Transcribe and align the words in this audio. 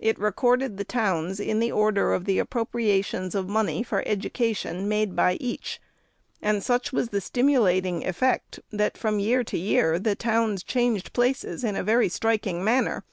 It 0.00 0.18
recorded 0.18 0.78
the 0.78 0.84
towns 0.84 1.38
in 1.38 1.60
the 1.60 1.70
order 1.70 2.12
of 2.12 2.24
the 2.24 2.40
appropriations 2.40 3.36
of 3.36 3.48
money 3.48 3.84
for 3.84 4.02
education 4.04 4.88
made 4.88 5.14
by 5.14 5.34
each; 5.34 5.80
and 6.42 6.60
such 6.60 6.92
was 6.92 7.10
the 7.10 7.20
stimulating 7.20 8.04
effect, 8.04 8.58
that 8.72 8.98
from 8.98 9.20
year 9.20 9.44
to 9.44 9.56
year 9.56 10.00
the 10.00 10.16
totvns 10.16 10.64
changed 10.66 11.12
places 11.12 11.62
in 11.62 11.76
a 11.76 11.84
very 11.84 12.08
striking 12.08 12.64
manner. 12.64 13.04